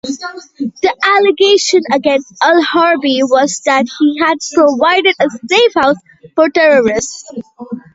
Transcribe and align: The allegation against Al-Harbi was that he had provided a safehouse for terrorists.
The 0.03 0.95
allegation 1.15 1.81
against 1.93 2.33
Al-Harbi 2.41 3.19
was 3.21 3.61
that 3.67 3.85
he 3.99 4.17
had 4.19 4.39
provided 4.51 5.13
a 5.19 5.25
safehouse 5.45 5.97
for 6.33 6.49
terrorists. 6.49 7.31